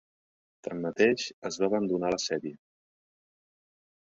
Tanmateix, 0.67 1.25
es 1.51 1.59
va 1.59 1.67
abandonar 1.69 2.11
la 2.15 2.21
sèrie. 2.25 2.55